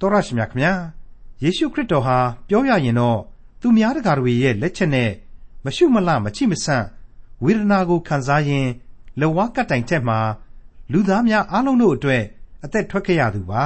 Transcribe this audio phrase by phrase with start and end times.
[0.00, 0.72] တော်ရရှိမြခင်ဗျာ
[1.42, 3.18] ယေရှုခရစ်တော်ဟာပြောရရင်တော့
[3.60, 5.10] သူများတကာတွေရဲ့လက်ချက်နဲ့
[5.64, 6.86] မရှုမလမချိမဆန့်
[7.44, 8.70] ဝေဒနာကိုခံစားရင်း
[9.20, 10.18] လဝါကတိုင်ထက်မှာ
[10.92, 12.22] လူသားများအားလုံးတို့အတွက်
[12.64, 13.64] အသက်ထွက်ခဲ့ရသူပါ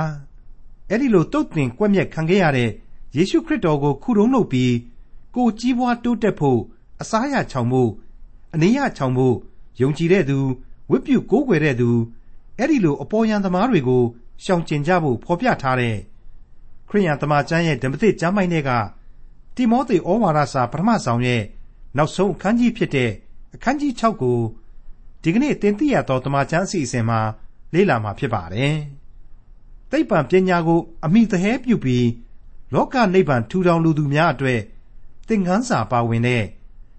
[0.89, 2.71] အဲ့ဒီလိုတုတ်တင်ကွက်မြက်ခံခဲ့ရတဲ့
[3.17, 4.75] ယေရှုခရစ်တော်ကိုခုတုံးလုပ်ပြီး
[5.35, 6.61] ကိုကြီးပွားတိုးတက်ဖို့
[7.01, 7.91] အစားရချောင်ဖို့
[8.55, 9.37] အနေရချောင်ဖို့
[9.81, 10.39] ယုံကြည်တဲ့သူ
[10.91, 11.91] ဝိပုကိုးကွယ်တဲ့သူ
[12.59, 14.03] အဲ့ဒီလိုအပေါ်ယံသမားတွေကို
[14.45, 15.97] ရှောင်ကျဉ်ကြဖို့ဖော်ပြထားတဲ့
[16.93, 18.71] ခရိယန်တမန်ကျမ်းရဲ့ဓမ္မသစ်ကျမ်းပိုင်းတွေက
[19.57, 21.43] တိမောသေဩဝါဒစာပထမဆောင်ရဲ့
[21.97, 23.11] နောက်ဆုံးအခန်းကြီးဖြစ်တဲ့
[23.55, 24.41] အခန်းကြီး6ကို
[25.23, 27.21] ဒီကနေ့တင်ပြရသောတမန်ကျမ်းအစီအစဉ်မှာ
[27.75, 28.75] လေ့လာမှာဖြစ်ပါတယ်။
[29.91, 32.09] သိပ္ပံပညာကို အမိသဟဲပြုပြီး
[32.75, 34.61] လောကနိဗ္ဗာန်ထူထောင်လူသူများအတွက်
[35.29, 36.45] သင်ခန်းစာပါဝင်တဲ့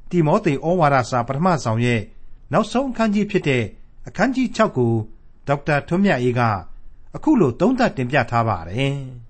[0.09, 2.02] တိမောသေဩဝါဒစာပထမဆောင်ရဲ့
[2.53, 3.64] နောက်ဆုံးအခန်းကြီးဖြစ်တဲ့
[4.08, 4.94] အခန်းကြီး6ကို
[5.48, 6.41] ဒေါက်တာထွန်းမြတ်အေးက
[7.16, 8.98] အခုလိုသုံးသပ်တင်ပြထားပါတယ်။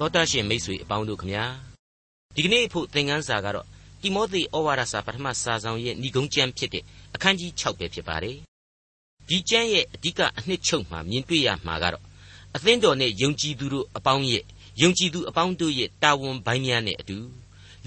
[0.00, 1.44] သောတာရှင်မိတ်ဆွေအပေါင်းတို့ခမညာ
[2.34, 3.66] ဒီကနေ့ဖို့သင်ခန်းစာကတော့
[4.02, 8.36] တိမောသေဩဝါဒစာပထမစာဆောင်ရဲ့ဏိဂုံးကျမ်းဖြစ်တဲ့အခန်းကြီး6ပဲဖြစ်ပါတယ်။
[9.28, 12.04] ဒီကျမ်းရဲ့အဓိကအနှစ်ချုပ်မှာမြင်တွေ့ရမှာကတော့
[12.56, 14.44] အသင်းတော်နဲ့ယုံကြည်သူတို့အပေါင်းရဲ့
[14.82, 17.18] ယုံကြည်သူအပေါင်းတို့ရဲ့တာဝန်ပိုင်းများနဲ့အတူ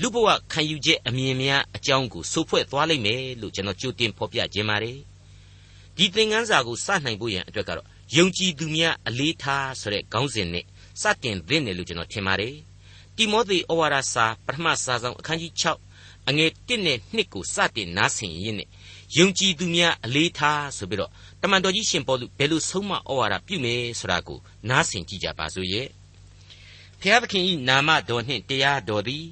[0.01, 4.97] လူဘဝခံယူချက်အမြင်များအကြောင်းကိုစိုးဖွဲ့သွားလိမ့်မယ်လို့ကျွန်တော်ကြိုတင်ဖော်ပြခြင်းပါတယ်
[5.97, 10.65] ဒီသင်ခန်းစာကိုစနိုင်ဖို့ရန်အတွက်ကတော့ယုံကြည်သူများအလေးထားဆိုတဲ့ခေါင်းစဉ်နဲ့
[11.01, 12.55] စတင်သင့်တယ်လို့ကျွန်တော်ထင်ပါတယ်
[13.15, 15.53] တိမောသေဩဝါဒစာပထမစာဆောင်အခန်းကြီး
[15.93, 18.69] 6အငယ်1နဲ့2ကိုစတင်နားဆင်ရင်းနဲ့
[19.17, 21.11] ယုံကြည်သူများအလေးထားဆိုပြီးတော့
[21.41, 24.39] တမန်တော်ကြီးရှင်ပေါလုဘယ်လိုဆုံးမဩဝါဒပြုမယ်ဆိုတာကို
[24.69, 25.87] နားဆင်ကြည့်ကြပါစို့ရဲ့
[27.01, 29.25] ဖျားသခင်ဤနာမတော်နှင့်တရားတော်သည်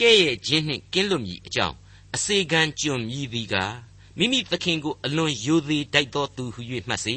[0.00, 1.76] ကဲ့ရဲ့ခြင်းနှင့်ကင်းလွတ်မည်အကြောင်း
[2.14, 3.54] အစေခံကျွန်မြည်သည်က
[4.18, 7.16] မိမိသခင်ကိုအလွန်ယိုသေးတိုက်သောသူဟု၍မှတ်စေ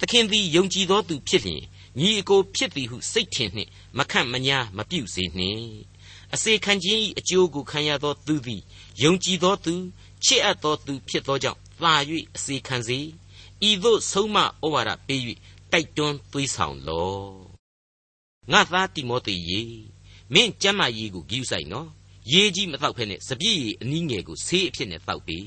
[0.00, 1.62] သခင်သည်ယုံကြည်သောသူဖြစ်လျင်
[1.98, 5.64] ညီအကိုဖြစ်သည်ဟုစိတ်ထင်နှင့်မခန့်မညာမပြုစေနှင့်
[6.34, 8.62] အစေခံခြင်း၏အကျိုးကိုခံရသောသူသည်
[9.02, 9.74] ယုံကြည်သောသူ
[10.24, 11.94] ချစ်အပ်သောသူဖြစ်သောကြောင့်သာ၍
[12.36, 12.98] အစေခံစေ
[13.68, 15.20] ဤသို့ဆုံးမဩဝါဒပေး၍
[15.72, 17.30] တိုက်တွန်းသွေးဆောင်လော့
[18.52, 19.62] ငါသားတိမောသေယေ
[20.34, 21.88] မင်းကျမ်းမာရေးကိုဂရုစိုက်နော်
[22.32, 25.38] ရေးကြီးမတော့ဖဲနဲ့စပြည့်ရည်အနည်းငယ်ကိုဆေးအဖြစ်နဲ့တောက်ပြီ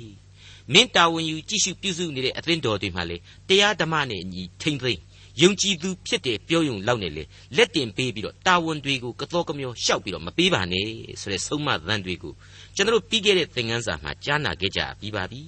[0.74, 5.02] မင်းတာဝန်ယူကြည့်ရှုပြုစုနေတဲ့အသင်းတော်တွေမှာလေတရားဓမ္မနဲ့အညီထိမ့်သိမ့်
[5.42, 7.24] ယုံကြည်သူဖြစ်တယ်ပြောယုံလောက်နေလေ
[7.58, 10.88] လက်တင်ပေးပြီးတော့တာဝန်တွေကိုကတော်ကမျောရှောက်ပြီးတော့မပေးပါနဲ့
[11.22, 12.34] ဆိုတဲ့ဆုံးမသံတွေကို
[12.76, 15.42] ကျွန်တော်ပြီးခဲ့တဲ့သင်ခန်းစာမှာကြားနာခဲ့ကြပြီးပါပြီ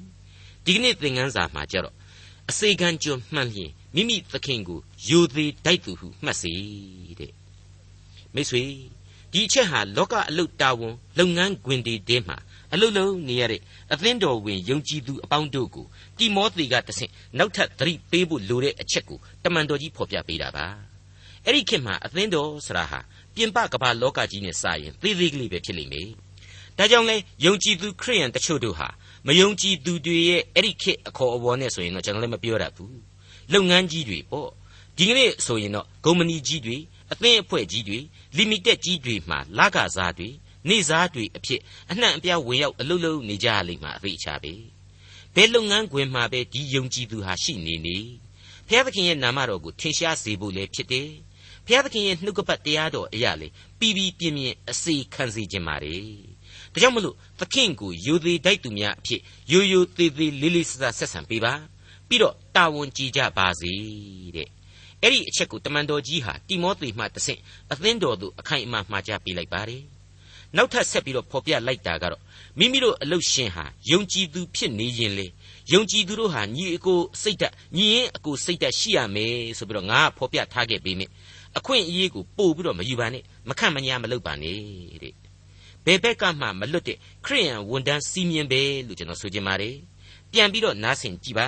[0.65, 1.95] ဒီကနေ့သင်ခန်းစာမှာကျတော့
[2.49, 6.53] အစေခံကျွမှန်လျင်မိမိသခင်ကိုယူသေးတိုက်သူဟုမှတ်စေ
[7.19, 7.31] တဲ့
[8.33, 8.63] မိတ်ဆွေ
[9.31, 12.37] ဒီအချက်ဟာလောကအလုတ်တာဝန်လုပ်ငန်းခွင်တွေတဲမှာ
[12.75, 13.61] အလုတ်လုံးနေရတဲ့
[13.93, 15.85] အသင်းတော်ဝင်ယုံကြည်သူအပေါင်းတို့ကို
[16.17, 20.65] တိမောသေကတဆင့်နောက်ထပ်သတိပေးဖို့လိုတဲ့အချက်ကိုတမန်တော်ကြီးဖော်ပြပေးတာပါ
[21.45, 22.99] အဲ့ဒီခေတ်မှာအသင်းတော်ဆိုတာဟာ
[23.35, 26.09] ပြင်ပကမ္ဘာလောကကြီးနဲ့စရင်သေးသေးကလေးပဲဖြစ်လိမ့်မယ်
[26.77, 27.15] ဒါကြောင့်လဲ
[27.45, 28.87] ယုံကြည်သူခရိယန်တချို့တို့ဟာ
[29.27, 32.97] မယုံကြည်သူတွေရဲ့အဲ့ဒီခေတ်အခေါ်အဝေါ်နဲ့ဆိုရင်တော့ကျွန်တော်လည်းမပြောတတ်ဘူး
[33.53, 34.49] လုပ်ငန်းကြီးတွေပေါ့
[34.97, 36.77] ဒီကနေ့ဆိုရင်တော့ဂုံမဏီကြီးတွေ
[37.11, 37.99] အသင်းအဖွဲ့ကြီးတွေ
[38.37, 40.29] လီမိတက်ကြီးတွေမှာလကစားတွေ
[40.69, 41.61] နေစားတွေအဖြစ်
[41.91, 44.53] အနှံ့အပြားဝင်ရောက်အလုပ်လုပ်နေကြရလိမ့်မှာအသေးချာပဲ
[45.35, 47.97] ဘယ်လုပ်ငန်းခွင်မှာပဲဒီယုံကြည်သူဟာရှိနေနေ
[48.67, 51.09] ဘုရားသခင်ရဲ့နာမတော်ကိုထင်ရှားစေဖို့လည်းဖြစ်တယ်
[51.65, 53.47] ဘုရားသခင်ရဲ့နှုတ်ကပတ်တရားတော်အရာလေ
[53.79, 55.95] ပြီးပြီးပြင်းပြင်းအစေခံစေခြင်းပါလေ
[56.73, 59.21] ဒါကြောင့်မလို့သခင်ကိုယိုသေးတိုက်သူများအဖြစ်
[59.51, 61.53] ယိုယိုသေးသေးလေးလေးဆဆဆက်ဆံပေးပါ
[62.07, 63.71] ပြီးတော့တာဝန်ကြည်ကြပါစေ
[64.35, 64.49] တဲ့
[65.01, 67.39] အဲ့ဒီအချက်ကိုတမန်တော်ကြီးဟာတိမောသေမှတဆင့်
[67.71, 69.83] အသင်းတော်သို့အခိုင်အမာမှာကြားပေးလိုက်ပါတယ်
[70.55, 72.21] နောက်ထပ်ဆက်ပြီးတော့ဖော်ပြလိုက်တာကတော့
[72.59, 75.27] မိမိတို့အလုရှင်ဟာယုံကြည်သူဖြစ်နေရင်လေ
[75.73, 81.09] ယုံကြည်သူတို့ဟာညီအကိုစိတ်ဓာတ်ညီရင်အကိုစိတ်ဓာတ်ရှိရမယ်ဆိုပြီးတော့ငါဖော်ပြထားခဲ့ပေးမယ်
[81.57, 84.57] အခွင့်အရေးကိုပို့ပြီးတော့မယူပါနဲ့မခန့်မညာမလုပ်ပါနဲ့
[85.03, 85.13] တဲ့
[85.85, 89.75] ဘယ်ဘက်ကမှမလွတ်တဲ့ခရိယန်ဝန်တန်းစီမင်းပဲလို့ကျွန်တော်ဆိုချင်ပါတယ်
[90.31, 91.47] ပြန်ပြီးတော့နားဆင်ကြည့်ပါ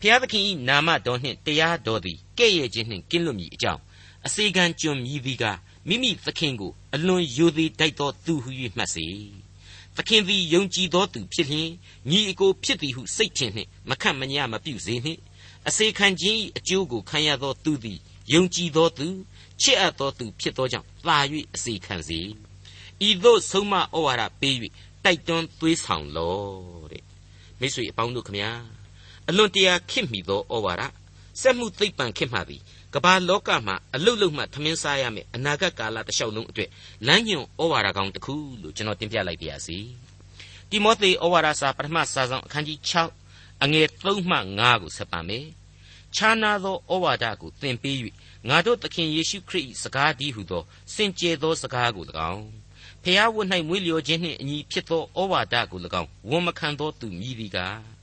[0.00, 3.80] ဖျားသခင်ဤနာမတော်နှင့်တရားတော်သည်ကဲ့ရဲ့ခြင်းနှင့်ကင်းလွတ်မည်အကြောင်း
[4.26, 5.44] အစေခံကျွန်မြည်သည်က
[5.88, 9.06] မိမိသခင်ကိုအလွန်ယိုသေးတိုက်သောသူဟု၍မှတ်စေ
[9.96, 11.68] သခင်သည်ယုံကြည်သောသူဖြစ်လျင်
[12.10, 15.20] ညီအကိုဖြစ်သည်ဟုစိတ်ထင်နှင့်မခန့်မညာမပြုစေနှင့်
[15.68, 17.98] အစေခံခြင်း၏အကျိုးကိုခံရသောသူသည်
[18.32, 19.06] ယုံကြည်သောသူ
[19.62, 21.18] ချစ်အပ်သောသူဖြစ်သောကြောင့်သာ၍
[21.54, 22.20] အစေခံစေ
[23.08, 24.56] ဤသို့ဆုံးမဩဝါဒပေး၍
[25.04, 26.38] တိုက်တွန်းသွေးဆောင်လော
[26.92, 27.04] တဲ့
[27.60, 28.50] မိတ်ဆွေအပေါင်းတို့ခမညာ
[29.28, 30.82] အလွန်တရာခင်မိသောဩဝါဒ
[31.40, 32.62] စက်မှုသိပ္ပံခင်မှသည်
[32.94, 36.70] ကမ္ဘာလောကမှာအလုတ်လုတ်မှထမင်းစားရမယ်အနာဂတ်ကာလတစ်လျှောက်လုံးအတွက်
[37.06, 39.78] လမ်းညွန်ဩဝါဒကောင်းတစ်ခုလို့ကျွန်တော်တင်ပြလိုက်ပါရစေ
[40.70, 42.78] တိမောသေဩဝါဒစာပထမစာဆောင်အခန်းကြီး
[43.22, 45.46] 6အငယ်3မှ5ကိုဆက်ပါမယ်
[46.14, 47.96] ခြားနာသောဩဝါဒကိုသင်ပေး၍
[48.48, 50.62] ငါတို့သခင်ယေရှုခရစ်၏စကားတည်းဟုသော
[50.94, 52.46] စင်ကြယ်သောစကားကို၎င်း
[53.02, 57.97] ဖျားဝတ်၌မွေးလျော်ခြင်းနှင့်အညီဖြစ်သောဩဝါဒကို၎င်းဝန်မခံသောသူမြည်သည်ကား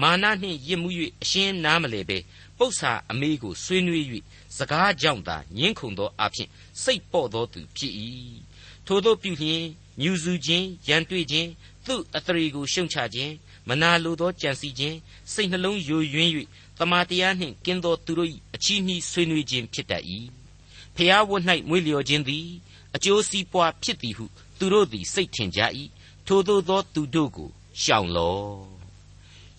[0.00, 0.88] မာနနှင့်ရစ်မှု၍
[1.22, 2.18] အရှင်းနားမလဲပဲ
[2.58, 4.04] ပု္ပ္ပာအမေးကိုဆွေးနွေး၍
[4.56, 6.48] စကားကြောင့်သာညှင်းခုန်သောအဖြစ်
[6.82, 7.92] စိတ်ပေါ့သောသူဖြစ်၏
[8.86, 9.64] ထို့သောပြုလျင်
[10.02, 11.48] ညူစုခြင်းရန်တွေ့ခြင်း
[11.86, 13.32] သူ့အသရေကိုရှုံချခြင်း
[13.68, 14.96] မနာလိုသောကြံစီခြင်း
[15.32, 16.30] စိတ်နှလုံးယိုယွင်း၍
[16.78, 20.04] တမာတရားနှင့်ကင်းသောသူတို့၏အချီးနှီးဆွေးနွေးခြင်းဖြစ်တတ်၏
[20.96, 22.46] ဖျားဝတ်၌မွေးလျော်ခြင်းသည်
[22.94, 24.24] အကျိုးစီးပွားဖြစ်သည်ဟု
[24.58, 25.60] သူတို့သည်စိတ်ထင်ကြ၏
[26.26, 27.50] ထိုသို့သောသူတို့ကို
[27.82, 28.77] ရှောင်လော့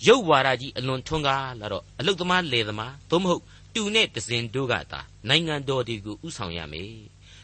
[0.08, 3.44] ရုပ်ဝါဒကြီးအလွန်ထွန်းကားလာတော့အလုသမားလေသမားသို့မဟုတ်
[3.74, 5.00] တူနဲ့တစင်တို့ကသာ
[5.30, 6.94] နိုင်ငံတော်တွေကိုဥဆောင်ရမယ်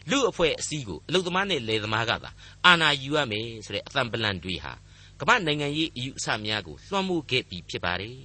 [0.10, 2.30] လူအဖွဲ့အစည်းကိုအလုသမားနဲ့လေသမားကသာ
[2.66, 4.74] အာဏာယူရမယ်ဆိုတဲ့အသံပလန်တွေဟာ
[5.20, 8.18] ကမ္ဘာနိုင်ငံရေးအယူအဆများကိုလွှမ်းမိုးခဲ့ပြီးဖြစ်ပါတယ်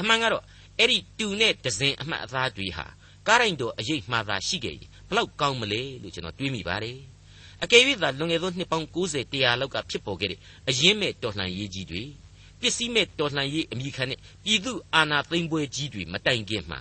[0.00, 0.44] အမှန်ကတော့
[0.78, 2.86] အဲ့ဒီတူနဲ့ဒဇင်အမှတ်အသားတွေဟာ
[3.28, 6.98] ကားရိုင်တော်အရေးမှသာရှိခဲ့ရင်ဘလောက်ကောင်းမလဲလို့ကျွန်တော်တွေးမိပါတယ်
[7.62, 12.04] အကယ်၍သာလွန်ခဲ့သောနှစ်ပေါင်း90 100လောက်ကဖြစ်ပေါ်ခဲ့တဲ့အရင်းမဲ့တော်လှန်ရေးကြီးတွေ
[12.64, 16.80] ပစ္စည်းမဲ့တော်လှန်ရေးအမိခံတဲ့ပြည်သူအာဏာသိမ်းပွဲကြီးတွေမတိုင်ခင်မှာ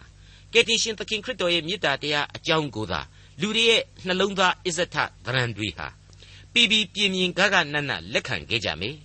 [0.54, 3.02] ကယ်တင်ရှင်သခင်ခရစ်တော်ရဲ့မြစ်တာတရားအကြောင်းကိုသာ
[3.42, 4.96] လူတွေရဲ့နှလုံးသားအစ္စထ
[5.26, 5.88] သရံတွေဟာ
[6.54, 8.96] ပြည်ပြည်ပြင်းပြင်းဂဂနနလက်ခံခဲ့ကြမယ်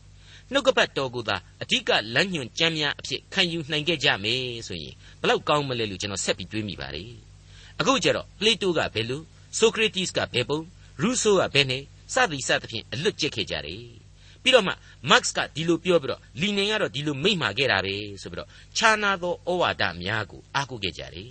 [0.53, 7.11] နှုတ်ကပတ်တော်ကိုသာအဓိကလမ်းညွှန်ကြမ်းများအဖြစ်ခံယူနိုင်ခဲ့ကြမယ်ဆိုရင်ဘလောက်ကောင်းမလဲလို့ကျွန်တော်ဆက်ပြီးတွေးမိပါတယ်
[7.81, 9.23] အခုကျတော့ပလေတိုကဘယ်လို
[9.59, 10.61] ဆိုကရတီစ်ကဘယ်ပုံ
[11.01, 11.83] ရူဆိုကဘယ်နဲ့
[12.15, 14.08] စသည်စသဖြင့်အလွတ်ကျက်ခဲ့ကြတယ်
[14.43, 14.73] ပြီးတော့မှ
[15.11, 21.31] မတ်စ်ကဒီလိုပြောပြီးတော့လီနင်ကတော့ဒီလိုမိန့်မာခဲ့တာပဲဆိုပြီးတော့ခြားနာသောဩဝါဒများကိုအားကိုးခဲ့ကြတယ်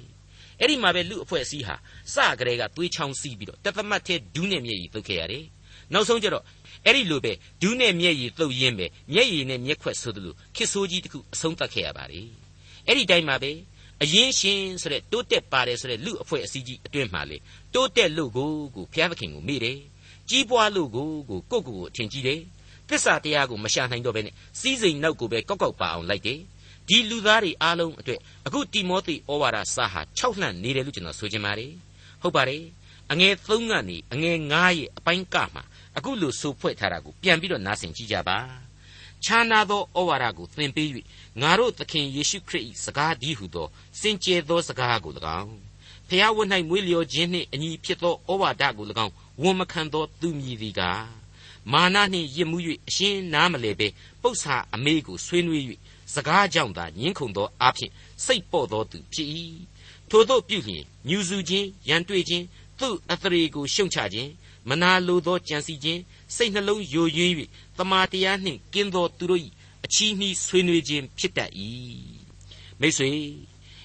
[0.59, 1.75] အဲ့ဒီမှာပဲလူအဖွဲ့အစည်းဟာ
[2.13, 5.45] စကြဲကသွေးချောင်းစီးပြီးတော့တသမတ်ထဲဒူးနဲ့မျက်ရည်သုတ်ခဲ့ရတယ်
[5.93, 6.43] နောက်ဆုံးကျတော့
[6.85, 7.31] အဲ့ဒီလိုပဲ
[7.61, 12.27] ဒူးနဲ့မျက်ရည်သုတ်ရင်းပဲမျက်ရည်နဲ့မျက်ခွက်ဆိုသလိုခစ်ဆိုးကြီးတစ်ခုအဆုံးသတ်ခဲ့ရပါတယ်
[12.87, 13.51] အဲ့ဒီတိုင်းမှာပဲ
[14.03, 17.37] အရင်ရှင်ဆိုတဲ့တိုးတက်ပါတယ်ဆိုတဲ့လူအဖွဲ့အစည်းကြီးအတွင်းမှာလေ
[17.73, 19.77] တိုးတက်လို့ကိုကိုဘုရားသခင်ကိုမေ့တယ်
[20.29, 22.39] ကြီးပွားလို့ကိုကိုကိုကိုကိုအထင်ကြီးတယ်
[22.89, 26.39] သစ္စာတရားကိုမရှာနိုင်တော့ဘဲနဲ့စီးစိမ်နောက်ကိုပဲကောက်ကောက်ပါအောင်လိုက်တယ်
[26.87, 31.71] ဒီလူသားတွေအားလုံးအတွက်အခုတိမောသေဩဝါဒစာဟာ၆လှန့်နေတယ်လို့ကျွန်တော်ဆိုချင်ပါတယ်
[32.21, 32.63] ဟုတ်ပါတယ်
[33.11, 35.63] အငယ်၃ကနေအငယ်၅ရဲ့အပိုင်းကမှာ
[35.97, 38.37] အခုလိုဆိုဖွဲ့ထားတာကိုပြန်ပြီးတော့နားဆင်ကြည့်ကြပါ
[39.23, 40.89] ခြားနာသောဩဝါဒကိုသင်ပေး၍
[41.41, 43.67] ငါတို့သခင်ယေရှုခရစ်၏စကားဒီဟုသော
[44.01, 45.55] စင်ကြယ်သောစကားကို၎င်း
[46.09, 51.26] ဖျားဝတ်၌မွေးလျော်ခြင်းနှင့်အညီဖြစ်သောဩဝါဒကို၎င်းဝန်မခံသောသူမည်သည်ကား
[51.71, 53.87] မာနနှင့်ရစ်မှု၍အရှင်းနားမလဲပဲ
[54.21, 55.63] ပု္ပ္ပာအမေးကိုဆွေးနွေး၍
[56.13, 57.91] စကားကြောင့်သာညှင်းခုန်သောအဖြစ်
[58.25, 59.29] စိတ်ပေါ့သောသူဖြစ်၏
[60.09, 62.45] ထို့သောပြုလျင်ညူစုခြင်းရန်တွေ့ခြင်း
[62.79, 64.31] သူ့အသရေကိုရှုံချခြင်း
[64.69, 66.01] မနာလိုသောကြံစီခြင်း
[66.35, 67.33] စိတ်နှလုံးယိုယွင်း၍
[67.77, 69.41] တမာတရားနှင့်ကင်းသောသူတို့၏
[69.85, 71.51] အချီးနှီးဆွေးနွေးခြင်းဖြစ်တတ်၏
[72.79, 73.09] မိတ်ဆွေ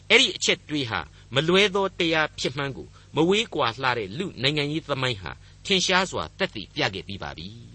[0.08, 1.00] အဲ့ဒီအချက်တွေးဟာ
[1.34, 5.32] မလွဲသောတရားဖြစ်မှန်းကိုမဝေးကွာလှတဲ့လူနိုင်ငံရေးသမိုင်းဟာ
[5.64, 7.71] ထင်ရှားစွာတက်တည်ပြခဲ့ပြီးပါပြီ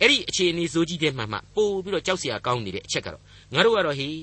[0.00, 3.22] အဲ့ဒီအခြေအနေဆိုကြီးတဲ့မှမှပို့ပြီးတော့ကြောက်စရာကောင်းနေတဲ့အချက်ကတော့
[3.54, 4.16] ငါတို့ကတော့ဟေး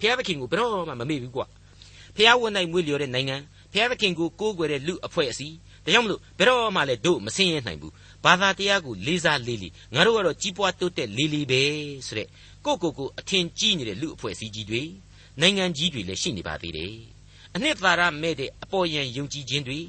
[0.00, 1.46] ဖျားသခင်ကိုဘယ်တော့မှမမေ့ဘူးကွာ
[2.16, 3.36] ဖျားဝန်နိုင်မွေးလျော်တဲ့နိုင်ငံ
[3.72, 7.92] ဖျားသခင်ကိုကိုးကွယ်တဲ့လူအဖွဲ့အစည်းဒါကြောင့်မလို့ဘယ်တော့မှလည်းတို့မစင်းရဲနိုင်ဘူး
[8.24, 11.62] ဘာသာတရားကိုလေးစားလေးလေးငါတို့ကတော့ကြီးပွားတိုးတက်လေးလေးပဲ
[12.06, 12.28] ဆိုတဲ့
[12.64, 14.82] ကိုကိုကိုအထင်ကြီးနေတဲ့လူအဖွဲ့အစည်းကြီးတွေ
[15.40, 16.94] နိုင်ငံကြီးတွေလည်းရှိနေပါသေးတယ်
[17.54, 19.80] အနှစ်သာရမဲ့တဲ့အပေါ်ယံယုံကြည်ခြင်းတွေ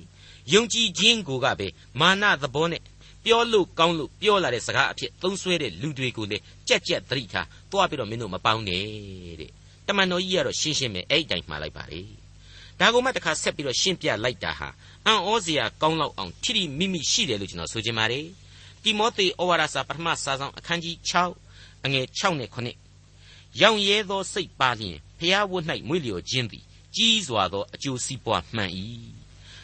[0.53, 1.67] ယုံကြည်ခြင်းကိုကပဲ
[1.99, 2.81] မာနသဘောနဲ့
[3.27, 8.85] ပြောလို့ကောင်းလို့ပြောလာတဲ့စကားအဖြစ်သုံးဆွဲတဲ့လူတွေကိုလည်းကြက်ကြက်သတိထားတွားပြီးတော့မင်းတို့မပေါင်းနဲ့
[9.41, 9.51] တဲ့
[9.87, 12.01] တမန်တော်ကြီးကတော့ရှင်းရှင်းပဲအဲ့ဒီတိုင်းမှားလိုက်ပါလေ
[12.79, 14.69] ဒါကမှတခါဆက်ပြီးတော့ရှင်းပြလိုက်တာဟာ
[15.05, 18.25] အံ့ဩစရာကောင်းလောက်အောင်ထိထိမိမိရှိတယ်လို့ကျွန်တော်ဆိုချင်ပါတယ်
[18.83, 20.95] တိမောသေဩဝါဒစာပထမစာဆောင်အခန်းကြီး
[21.41, 26.63] 6အငယ်6နဲ့9ရောင်ရဲသောစိတ်ပါလျင်ဖျားဝတ်၌မွေ့လျော်ခြင်းသည်
[26.95, 28.71] ကြီးစွာသောအကျိုးစီးပွားမှန်၏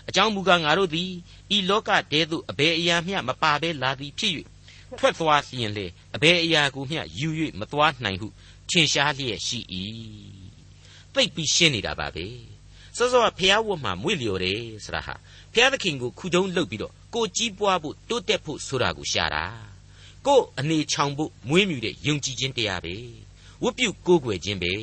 [0.09, 1.11] အကြောင်းမူကားငါတို့သည်
[1.55, 4.33] ဤလောကတဲသို့အဘယ်အရာမျှမပါဘဲလာသည်ဖြစ်၍
[4.97, 7.29] ထွက်သွားလျင်လေအဘယ်အရာကိုမျှယူ၍
[7.59, 8.27] မသွားနိုင်ဟု
[8.69, 9.59] ထင်ရှားလျက်ရှိ၏
[11.13, 12.25] သိပ်ပြီးရှင်းနေတာပါပဲ
[12.97, 15.15] စောစောကဖျားဝတ်မှာမွေ့လျော်တယ်ဆိုတာဟာ
[15.53, 19.45] ဖျားသခင်ကိုခုတုံးလုပ်ပြီးတော့ကိုကြီးပွားဖို့တိုးတက်ဖို့ဆိုတာကိုရှာတာ
[20.27, 22.95] ကိုအနေချောင်ဖို့မွေးမြူတဲ့ယုံကြည်ခြင်းတရားပဲ
[23.63, 24.73] ဝတ်ပြုကိုးကွယ်ခြင်းပဲ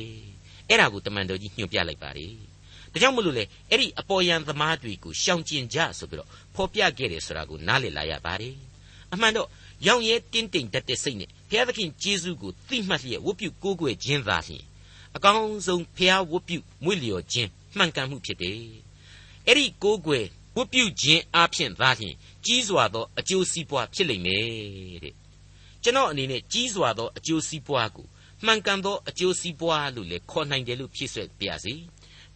[0.67, 2.27] အဲ့ဒါကိုတမန်တော်ကြီးညွှန်ပြလိုက်ပါလေ
[2.93, 8.55] ဒါကြောင့်မလို့လေအဲ့ဒီအပေါ်ယံသမားတွေကိုရှောင်ကျင်ကြဆိုပြီးတော့ဖော်ပြခဲ့တယ်ဆိုတာကိုနားလည်လာရပါတယ်
[9.13, 9.47] အမှန်တော့
[9.87, 14.63] ရောင်ရဲတင်းတိမ်တတ်တဲ့စိတ်နဲ့ဘုရားသခင်ကျေးဇူးကိုသိမှတ်လျက်ဝတ်ပြုကိုးကွယ်ခြင်းသာလျှင်
[15.15, 18.57] အကောင်းဆုံးဘုရားဝတ်ပြုမွေ့လျော်ခြင်းမှန်ကန်မှုဖြစ်တယ်
[19.47, 25.15] အဲ့ဒီကိုးကွယ်ဝတ်ပြုခြင်းအပြင်သာလျှင်ကြီးစွာသောအကျိုးစီးပွားဖြစ်လိမ့်မယ်တဲ့
[25.83, 28.07] ကျွန်တော်အနေနဲ့ကြီးစွာသောအကျိုးစီးပွားကို
[28.45, 31.73] မှန်ကန်သောအကျိုးစီးပွားလို့လေခေါ်နိုင်တယ်လို့ဖြည့်ဆွက်ပါရစေ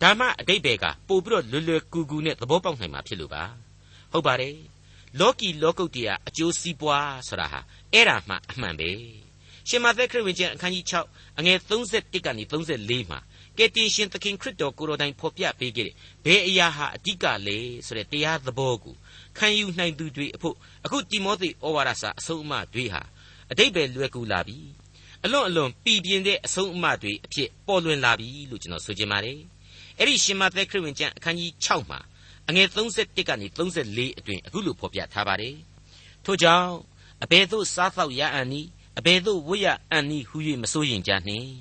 [0.02, 3.44] ဒါမှအတိတ်ဘယ်ကပို့ပြီးတော့လွယ်လွယ်ကူကူနဲ့သဘောပေါက်နိုင်မှာဖြစ်လို့ပါ
[4.12, 4.56] ဟုတ်ပါတယ်
[5.20, 7.60] လောကီလောကုတ်တရားအကျိုးစီးပွားဆိုတာဟာ
[7.94, 8.90] အဲ့ဒါမှအမှန်ပဲ
[9.68, 13.20] ရှင်မသက်ခရစ်ဝင်ကျမ်းအခန်းကြီး6အငယ်31ကနေ34မှာ
[13.58, 18.96] ကယ်တင်ရှင်သခင်ခရစ်တော်ကိုယ်တော်တိုင်ဖော်ပြပေးခဲ့တဲ့ဘယ်အရာဟာအဓိကလဲဆိုတဲ့တရားသဘောကို
[19.38, 23.02] ခံယူနိုင်သူတွေအဖို့အခုတိမောသေဩဝါဒစာအဆုံးအမတွေဟာ
[23.52, 24.58] အတိတ်ပဲလွယ်ကူလာပြီ
[25.24, 29.40] အလွန်အလွန်ပြည်ပြင်းတဲ့အဆုံးအမတွေအဖြစ်ပေါ်လွင်လာပြီလို့ကျွန်တော်ဆိုချင်ပါတယ်
[30.00, 32.00] အဲ့ဒီရှင်မသက်ခရစ်ဝင်ကျမ်းအခန်းကြီး6မှာ
[32.50, 35.56] အငယ်31ကနေ34အတွင်အခုလိုဖော်ပြထားပါတယ်
[36.26, 36.70] ထို့ကြောင့်
[37.24, 41.52] အဘယ်သို့စားသောက်ရအံ့နည်းအဘယ်သို့ဝိရအံ့နည်းဟု၍မစိုးရင်ကြနှင့်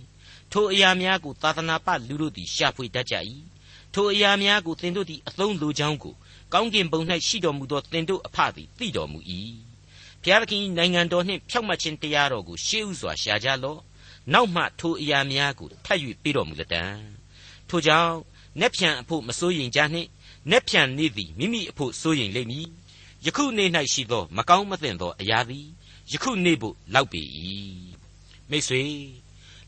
[0.52, 3.14] ထိုအရာများကိုသာသနာပလူတို့သည်ရှာဖွေတတ်ကြ၏
[3.94, 6.14] ထိုအရာများကိုသင်တို့သည်အသုံးလိုကြောင်းကို
[6.52, 9.18] ကောင်းကင်ဘုံ၌ရှိတော်မူသောသင်တို့အဖသည်သိတော်မူ၏
[10.22, 13.80] ဘုရားသခင်နိုင်ငံတော်နှင့်ဖြောက်မှတ်ခြင်းတရားတော်ကိုရှေးဥစွာရှာကြလော့
[14.32, 16.84] နောက်မှထိုအရာများကိုထပ်၍ပြီးတော်မူလတံ
[17.68, 18.14] ထိုကြောင့်
[18.60, 20.08] နက်ဖြန်အဖို့မစိုးရင်ကြနှင့်
[20.50, 22.66] နက်ဖြန်နေ့သည်မိမိအဖို့စိုးရင်လိမ့်မည်
[23.26, 25.66] ယခုနေ့၌ရှိသောမကောင်းမသင့်သောအရာသည်
[26.12, 27.22] ယခုနေ့ဖို့လောက်ပေ၏
[28.50, 28.82] မိတ်ဆွေ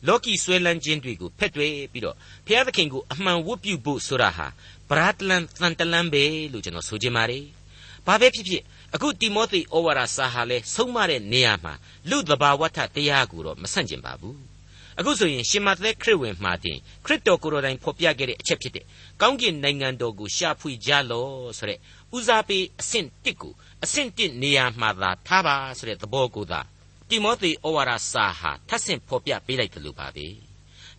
[0.07, 4.47] လောကီဆွဲလန်းခြင်းတွေကိုဖက်တွယ်ပြီးတော့ဘုရားသခင်ကိုအမှန်ဝတ်ပြုဖို့ဆိုတာဟာ
[4.89, 7.45] ဗရာတလန်တန်တလန်ပဲလို့ကျွန်တော်ဆိုချင်ပါတယ်။
[8.07, 8.63] ဘာပဲဖြစ်ဖြစ်
[8.95, 11.75] အခုတိမောသေဩဝါဒစာဟာလဲဆုံးမတဲ့နေရာမှာ
[12.11, 14.37] လူသဘာဝထတရားကိုတော့မဆန့်ကျင်ပါဘူး။
[14.99, 18.85] အခုဆိုရင်ရှင်မသက်ခရစ်ဝင်မှာတင်ခရစ်တော်ကိုယ်တော်တိုင်ဖော်ပြခဲ့တဲ့အချက်ဖြစ်တဲ့
[19.21, 21.79] ကောင်းကင်နိုင်ငံတော်ကိုရှာဖွေကြလောဆိုတဲ့
[22.17, 23.53] ဦးစားပေးအဆင့်တစ်ကို
[23.85, 26.61] အဆင့်တစ်နေရာမှာသာထားပါဆိုတဲ့သဘောကိုသာ
[27.09, 30.27] တိမောသေဩဝါဒစာဟာထပ်ဆင့်ဖော်ပြပေးလိုက်တယ်လို့ပါပဲ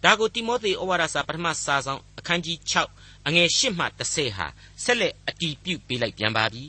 [0.04, 2.58] ဒါကိုတိမောသေဩဝါဒစာပထမစာဆောင်အခန်းကြီး
[2.94, 4.48] 6အငယ်8မှ10ဟာ
[4.84, 6.64] ဆက်လက်အတီးပြုတ်ပေးလိုက်ပြန်ပါပြီ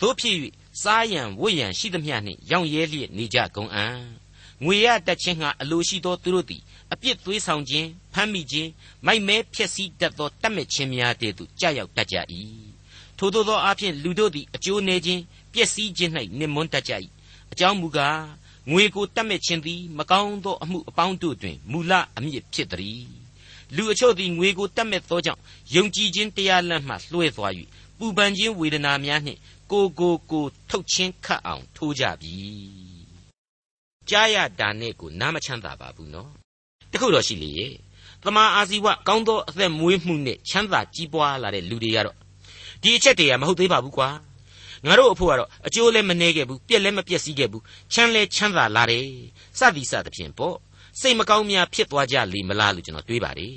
[0.00, 0.36] တို့ဖြစ်၍
[0.82, 4.23] စားရန်ဝတ်ရန်ရှိသမျှနှင့်ရောင်ရဲလျက်နေကြကုန်အံ့
[4.64, 8.70] ငွေရတက်ခြင်းဟာအလိုရှိသောသူတို့သည်အပြစ်သွေးဆောင်ခြင်းဖမ်းမိခြင်း
[9.06, 12.16] မိုက်မဲဖျက်ဆီးတတ်သောတတ်မဲ့ခြင်းများတည်းသို့ကြာရောက်တတ်ကြ၏
[13.18, 16.92] ထို့သောသောအဖြစ်လူတို့သည်အကျိုးနေခြင်းပျက်စီးခြင်း၌နှင်မွန်းတတ်ကြ၏
[17.52, 18.20] အကြောင်းမူကား
[18.70, 23.06] ငွေကိုတတ်မဲ့ခြင်းသည်မကောင်းသောအမှုအပေါင်းတို့တွင်မူလအမြစ်ဖြစ်သည်
[23.74, 25.40] လူအချို့သည်ငွေကိုတတ်မဲ့သောကြောင့်
[25.74, 27.52] ယုံကြည်ခြင်းတရားလမ်းမှလွှဲသွား၍
[27.98, 29.40] ပူပန်ခြင်းဝေဒနာများနှင့်
[29.70, 32.93] ကိုကိုကိုထုတ်ချင်းခတ်အောင်ထိုးကြပြီ
[34.10, 36.30] ကြားရတာနဲ့ကိုနားမချမ်းသာပါဘူးနော်
[36.92, 37.72] တခုတော့ရှိလေရဲ့
[38.24, 42.16] တမာအာဇီဝကောင်းသောအသက်မွေးမှုနဲ့ချမ်းသာကြီးပွားလာတဲ့လူတွေကတော့
[42.82, 44.08] ဒီအချက်တွေကမဟုတ်သေးပါဘူးကွာ
[44.86, 49.06] ငါတို့အဖို့ကတော့အကျိုးလည်းမနှဲခဲ့ဘူးပြက်လည်းမပြက်စီးခဲ့ဘူးချမ်းလည်းချမ်းသာလာတယ်
[49.58, 50.56] စသည်စသဖြင့်ပေါ့
[51.00, 53.56] စိတ်မကောင်းများဖြစ်သွားကြလေမလားလို့ကျွန်တော်တွေးပါတယ်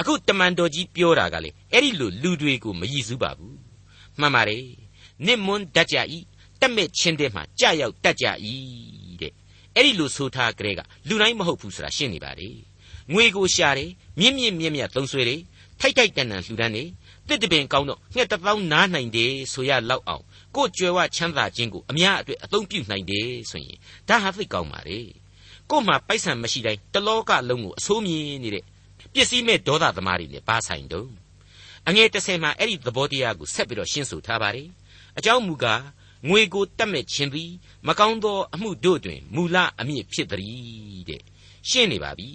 [0.00, 3.56] အခုတမန်တော်ကြီးပြောတာကလေအဲ့ဒီလိုလူတွေကိုမရည်စူးပါဘူး
[4.20, 4.64] မှန်ပါတယ်
[5.26, 5.96] နစ်မွန်းတတ်ကြ၏
[6.60, 9.03] တက်မဲ့ချင်းတဲ့မှာကြာရောက်တတ်ကြ၏တဲ့
[9.76, 12.48] အဲ့ဒီလိုဆိုထားကြတဲ့ကလူတိုင်းမဟုတ်ဘူးဆိုတာရှင်းနေပါလေ
[13.12, 13.90] ငွေကိုရှာတယ်
[14.20, 15.40] မြင့်မြင့်မြင့်မြတ်သုံးဆွဲတယ်
[15.80, 16.88] ထိုက်ထိုက်တန်တန်လှူဒန်းတယ်
[17.28, 20.24] တစ်တပင်ကောင်းတော့ငှက်တစ်ပေါင်းနားနိုင်တယ်ဆိုရလောက်အောင်
[20.56, 23.78] ကိုကြွယ်ဝချမ်းသာခြင်းကိုအများအတွက်အသုံးပြုနိုင်တယ်ဆိုရင်
[24.08, 24.98] ဒါဟာသိကောင်းပါလေ
[25.70, 28.64] ကို့မှာပိုက်ဆံမရှိတိုင်းတလောကလုံးကိုအဆိုးမြင်နေတဲ့
[29.14, 31.08] ပစ္စည်းမဲ့ဒေါသသမားတွေနဲ့ပါဆိုင်တော့
[31.88, 34.68] အငယ်30မှာအဲ့ဒီသဘောတရားကိုဆက်ပြီးတော့ရှင်းဆိုထားပါတယ်
[35.18, 35.82] အကြောင်းမူကား
[36.28, 37.50] ငွေကိုတတ်မဲ့ခြင်းသည်
[37.86, 41.22] မကောင်းသောအမှုတို့တွင်မူလအမြင့်ဖြစ်သည်တဲ့
[41.68, 42.28] ရှင်းနေပါပြီ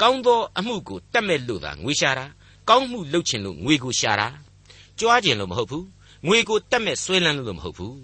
[0.00, 2.26] ကောင်းသောအမှုကိုတတ်မဲ့လို့သာငွေရှာတာ
[2.68, 4.28] ကောင်းမှုလုပ်ခြင်းလို့ငွေကိုရှာတာ
[4.98, 5.86] ကြွားခြင်းလို့မဟုတ်ဘူး
[6.26, 7.98] ငွေကိုတတ်မဲ့ဆွဲလန်းလို့မဟုတ်ဘူး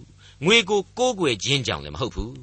[0.45, 2.35] ငွေကိုကိုးကွယ်ခြင်းကြောင့်လည်းမဟုတ်ဘူး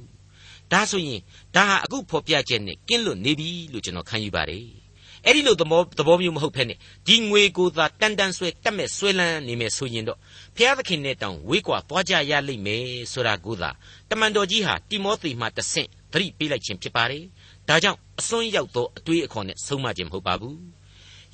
[0.72, 1.22] ဒါဆိုရင်
[1.56, 4.83] ဒါဟာအခုဖော်ပြချက်နဲ့ကင်းလွတ်နေပြီလို့ကျွန်တော်ခံယူပါတယ်
[5.26, 6.74] အဲ့ဒီလိုသဘောသဘောမျိုးမဟုတ်ဖ ೇನೆ
[7.08, 10.20] ဒီငွေကိုသာတန်တန်ဆွဲတတ်မဲ့ဆွဲလန်းနေမယ်ဆိုရင်တော့
[10.56, 13.70] ဖျားသခင်နဲ့တောင်ဝေးကွာသွားကြရလိမ့်မယ်ဆိုတာကိုသာ
[14.10, 17.24] တမန်တော်ကြီးဟာတိမောသေမှတဆင့်သတိပေးလိုက်ခြင်းဖြစ်ပါတယ်
[17.68, 20.58] ဒါကြောင့်အစွန်းရောက်သောအတွေးအခေါ်နဲ့ဆုံးမခြင်းမဟုတ်ပါဘူး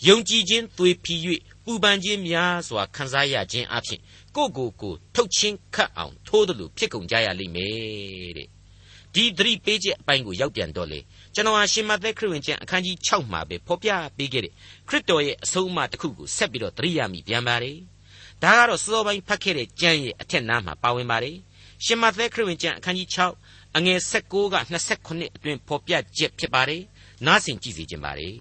[0.08, 1.16] ယုံကြည်ခြင်းသွေဖီ၍
[1.64, 4.00] ပူပန်ခြင်းများစွာခံစားရခြင်းအပြင်
[4.36, 8.48] ကိုကိုကိုထုတ်ချင်းခတ်အောင်ထိုးတယ်လို့ဖြစ်ကုန်ကြရလိမ့်မယ်တဲ့
[9.14, 11.00] ဒီသတိပေးချက်အပိုင်းကိုရောက်ပြန်တော့လေ
[11.36, 14.54] ကျွန်တော်ဟာရှင်မသက်ခရစ်ဝင်ကျမ်းအခန်းကြီး6မှာပဲဖော်ပြပေးခဲ့တဲ့
[14.88, 17.78] ခရစ်တော်ရဲ့အဆုံးအမတစ်ခုကိုဆက်ပြီးတော့သတိရမိပြန်ပါတယ်
[18.42, 21.38] ဒါကတော့စောပိုင်းဖတ်ခဲ့တဲ့ကျမ်းရဲ့အထက်နားမှာပါဝင်ပါတယ်
[21.86, 23.10] ရှင်မသက်ခရစ်ဝင်ကျမ်းအခန်းကြီး
[23.44, 24.56] 6အငယ်16က
[24.96, 26.82] 29အတွင်ဖော်ပြချက်ဖြစ်ပါတယ်
[27.26, 28.36] နားဆင်ကြည့်စီခြင်းပါတယ်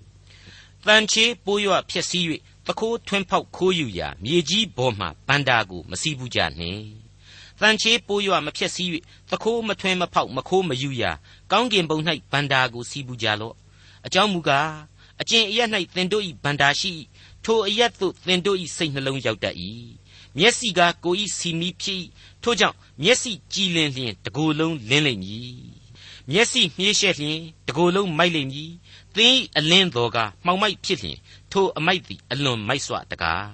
[0.86, 2.26] တန်ချေပိုးရွဖြစ်စည်း၍
[2.66, 6.82] တခိုးထွင်းဖောက်ခိုးယူရာမြေကြီးပေါ်မှဗန္တာကိုမစီးဘူးကြနှင့်
[7.60, 8.90] တန်ချေပိုးရွမဖြစ်စည်း၍
[9.30, 11.10] တခိုးမထွင်းမဖောက်မခိုးမယူရာ
[11.50, 11.98] ကောင်းကင်ဘုံ၌
[12.32, 13.54] ဗန္တာကိုစီးဘူးကြလော့
[14.06, 14.70] အကြောင်းမူကား
[15.20, 15.60] အကျင့်အရ၌
[15.94, 16.92] သင်တို့၏ဗန္တာရှိ
[17.44, 19.56] ထိုအရက်သို့သင်တို့၏စိတ်နှလုံးရောက်တတ်၏
[20.36, 22.04] မျက်စိကကို၏စီမီဖြစ်
[22.42, 25.52] ထို့ကြောင့်မျက်စိကြည်လင်လျင်တကိုယ်လုံးလင်းလိမ့်မည်
[26.30, 27.38] မျက်စိမြှေးရှက်လျင်
[27.68, 28.70] တကိုယ်လုံးမိုက်လိမ့်မည်
[29.16, 31.18] သင်၏အလင်းတော်ကမှောင်မိုက်ဖြစ်လျင်
[31.52, 33.48] ထိုအမိုက်သည်အလွန်မိုက်စွာတကား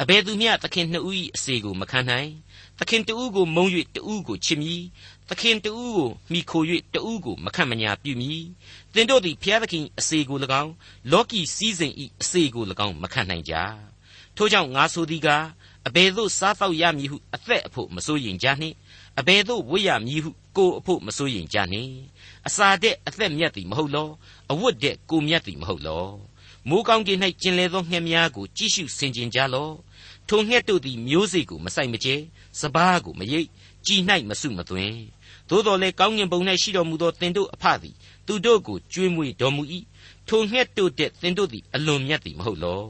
[0.00, 2.30] အဘယ်သူမျှသခင်နှစ်ဦး၏အစေကိုမခံနိုင်
[2.78, 3.66] သခင်တဦးကိုမုံ၍
[3.96, 4.82] တဦးကိုချစ်မည်
[5.28, 6.62] သခင်တဦးကိုမိခို၍
[6.94, 8.42] တဦးကိုမခန့်မညာပြုမည်
[8.94, 10.72] သင်တို့သည်ဖျားသခင်အစေကို၎င်း
[11.10, 13.54] လောကီစည်းစိမ်၏အစေကို၎င်းမခံနိုင်ကြ
[14.36, 15.44] ထို့ကြောင့်ငါဆိုသည်ကား
[15.86, 18.76] အဘယ်သို့စားတော့ရမည်ဟုအသက်အဖို့မစိုးရင်ကြနှင့်
[19.18, 21.92] အဘယ်သို့ဝိရမည်ဟုကိုအဖို့မစိုးရင်ကြနှင့်
[22.46, 24.08] အစာတဲ့အသက်မြတ်သည်မဟုတ်လော
[24.50, 26.06] အဝတ်တဲ့ကိုမြတ်သည်မဟုတ်လော
[26.68, 29.74] မိုးကောင်းကင်၌ကျင်လေသောငှက်များကိုကြည့်ရှုဆင်ခြင်ကြလော့
[30.28, 32.16] ထိုငှက်တို့သည်မျိုးစေ့ကိုမဆိုင်မကျဲ
[32.60, 33.48] စပားကိုမရိပ်
[33.86, 35.02] ကြည်၌မစုမသွင်း
[35.48, 39.62] သို့တော်လည်းကောင်းငင်ဘုံ၌ရှိတော်မူသောသင်တို့အဖသည်သူတို့ကိုကြွေးမွေတော်မူ၏
[40.28, 42.84] ထိုငှက်တို့တဲ့သင်တို့သည်အလွန်မြတ်သည်မဟုတ်လော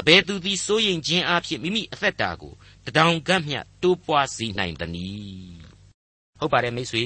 [0.00, 2.52] အဘယ်သူသည်စိုးရင်ခြင်းအဖြစ်မိမိအသက်တာကို
[2.86, 5.60] တဒေါင်ကန့်မြတိုးပွားစေနိုင်သနည်း
[6.38, 7.04] ဟုတ်ပါတယ်မိတ်ဆွေ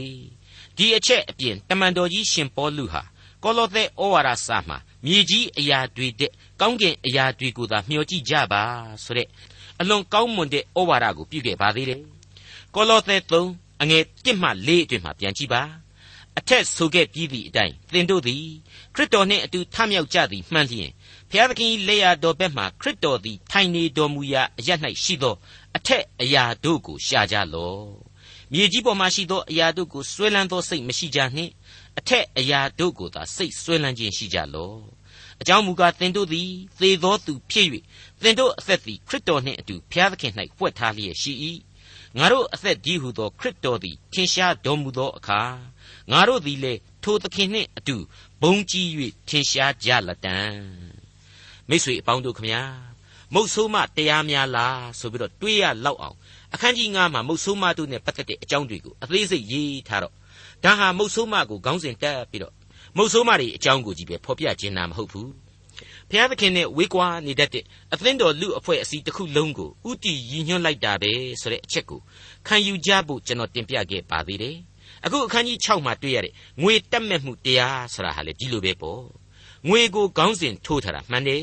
[0.76, 3.02] ဒီအချက်အပြင်တမန်တော်ကြီးရှင်ပေါလုဟာ
[3.42, 8.62] ကောလောသဲဩဝါဒစာမှာမြေကြီးအရာတွေတဲ့ကောင်းကင်အရာတွေကိုသာမျှော်ကြည့်ကြပါ
[9.04, 9.28] ဆိုတဲ့
[9.80, 12.00] အလွန်ကောင်းမွန်တဲ့ဩဝါဒကိုပြုခဲ့ပါသေးတယ်
[12.74, 15.62] ကောလောသဲ3အငယ်1မှ4အတွင်မှပြန်ကြည့်ပါ
[16.38, 18.44] အထက်ဆိုခဲ့ပြီးသည့်အတိုင်းသင်တို့သည်
[18.94, 20.90] ခရစ်တော်နှင့်အတူထမြောက်ကြသည်မှန်လျင်
[21.30, 24.70] ဘုရားသခင်လက်ရတော်ဘက်မှခရစ်တော်သည်ထိုင်နေတော်မူရာအရ၌
[25.02, 25.34] ရှိသော
[25.76, 27.88] အထက်အရာတို့ကိုရှာကြလော့
[28.52, 31.52] မြေကြီးပေါ်မှာရှိသောအရာတို့ကိုဆွဲလန်းသောစိတ်မရှိကြနှင့်
[31.98, 34.78] အထက်အရာတို့ကိုသာစိတ်ဆွဲလန်းခြင်းရှိကြလော့
[35.40, 36.50] အကြောင်းမူကားသင်တို့သည်
[36.80, 37.68] သေသောသူဖြစ်၍
[38.24, 41.32] သင်တို့အသက်သည်ခရစ်တော်နှင့်အတူဘုရားသခင်၌ပွက်ထားလျက်ရှိ၏
[42.18, 45.40] ငါတို့အသက်ကြီးဟုသောခရစ်တော်သည်ထင်ရှားတော်မူသောအခါ
[46.10, 47.96] ငါတို့သည်လည်းထိုသခင်နှင့်အတူ
[48.42, 48.86] ဘုံကြီး၍
[49.28, 50.36] ထင်ရှားကြလတံ
[51.68, 52.62] မိတ်ဆွေအပေါင်းတို့ခမညာ
[53.34, 56.16] မုတ်ဆိုးမတရားများလားဆိုပြီးတော့တွေးရလောက်အောင်
[56.54, 60.14] အခန်းကြီး9မှာမုတ်ဆိုးမတို့နဲ့ပတ်သက်တဲ့အကြောင်းတွေကိုအသေးစိတ်ရေးထားတော့
[60.64, 62.54] ဒါဟာမုတ်ဆိုးမကိုခေါင်းစဉ်တက်ပြီးတော့
[62.96, 65.43] မုတ်ဆိုးမတွေအကြောင်းကိုကြည့်ပဲဖော်ပြခြင်းနာမဟုတ်ဘူး
[66.10, 72.00] ဘုရားသခင်နဲ့ဝေးကွာနေတတ်တဲ့အသင်းတော်လူအဖွဲ့အစည်းတစ်ခုလုံးကိုဥတီရည်ညွှန်းလိုက်တာပဲဆိုတဲ့အချက်ကို
[72.46, 74.56] ခံယူကြဖို့ကျွန်တော်တင်ပြခဲ့ပါသေးတယ်
[75.04, 79.02] အခုအခန်းကြီး6မှာတွေ့ရတဲ့ငွေတက်မဲ့မှုတရားဆိုတာဟာလေဒီလိုပဲပေါ့
[79.68, 81.42] ငွေကိုခေါင်းစဉ်ထိုးထားတာမှန်တယ်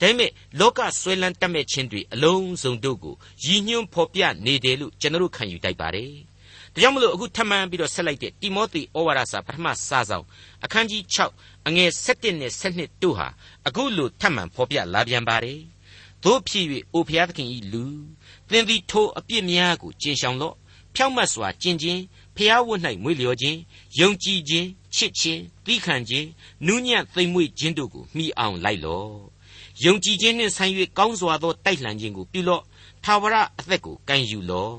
[0.00, 3.14] ဒါပေမဲ့လောကဆွဲလန်းတတ်မဲ့ခြင်းတွေအလုံးစုံတို့ကို
[3.44, 6.12] ရည်ညွှန်းဖော်ပြနေတယ်လို့ကျွန်တော်ခံယူတိုက်ပါတယ်
[6.76, 10.24] ဒါကြောင့်မလို့အခုထပ်မံပြီးတော့ဆက်လိုက်တဲ့တိမောသေဩဝါဒစာပထမစာဆောင်
[10.64, 11.02] အခန်းကြီး
[11.34, 13.28] 6အငယ်7နဲ့7တို့ဟာ
[13.66, 15.60] အခုလိုထပ်မံဖော်ပြလာပြန်ပါတယ်
[16.24, 17.84] တို့ဖြစ်၍အိုဖျားသခင်ဤလူ
[18.50, 20.54] သင်သည်ထိုအပြစ်များကိုကျင်ဆောင်လော့
[20.94, 22.00] ဖြောင့်မတ်စွာကျင့်ခြင်း
[22.36, 23.58] ဖျားဝတ်၌မွေ့လျော်ခြင်း
[24.00, 26.28] ယုံကြည်ခြင်းချစ်ခြင်းသီးခံခြင်း
[26.66, 29.14] နူးညံ့သိမ်မွေ့ခြင်းတို့ကိုမိအောင်လိုက်လော့
[29.84, 32.62] ယုံကြည်ခြင်းနှင့်ဆိုင်၍ကောင်းစွာသောတိုက်လှန်ခြင်းကိုပြုလော့
[33.08, 34.78] ထာဝရအသက်ကိုကံယူလော့